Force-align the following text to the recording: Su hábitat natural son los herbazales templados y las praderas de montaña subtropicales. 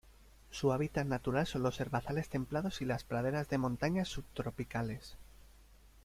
Su 0.49 0.73
hábitat 0.73 1.05
natural 1.05 1.45
son 1.45 1.61
los 1.61 1.79
herbazales 1.79 2.27
templados 2.27 2.81
y 2.81 2.85
las 2.85 3.03
praderas 3.03 3.49
de 3.49 3.59
montaña 3.59 4.03
subtropicales. 4.03 5.15